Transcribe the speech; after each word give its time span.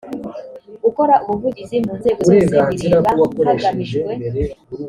gukora 0.83 1.13
ubuvugizi 1.25 1.75
mu 1.85 1.93
nzego 1.99 2.19
zose 2.29 2.55
bireba 2.79 3.11
hagamijwe 3.47 4.01